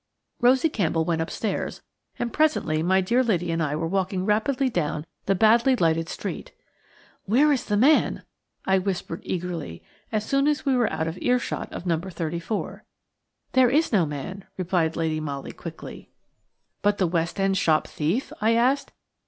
[0.39, 1.83] Rosie Campbell went upstairs,
[2.17, 6.53] and presently my dear lady and I were walking rapidly down the badly lighted street.
[7.25, 8.23] "Where is the man?"
[8.65, 11.99] I whispered eagerly as soon as we were out of earshot of No.
[11.99, 12.83] 34.
[13.51, 16.09] "There is no man," replied Lady Molly, quickly.
[16.81, 18.91] "But the West End shop thief?" I asked.